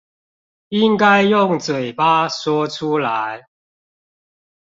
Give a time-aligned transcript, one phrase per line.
[0.69, 3.43] 應該用嘴巴說出來